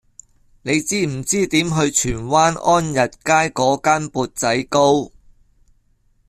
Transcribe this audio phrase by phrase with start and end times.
[0.63, 5.11] 你知唔知點去荃灣安逸街嗰間缽仔糕